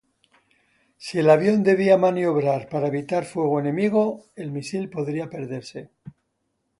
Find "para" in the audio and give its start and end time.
2.69-2.87